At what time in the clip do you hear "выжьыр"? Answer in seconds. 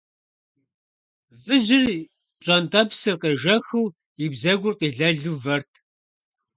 1.43-1.85